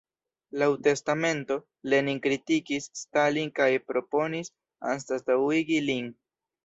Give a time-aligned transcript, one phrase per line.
[0.61, 1.57] Laŭ testamento,
[1.93, 4.51] Lenin kritikis Stalin kaj proponis
[4.95, 6.09] anstataŭigi lin.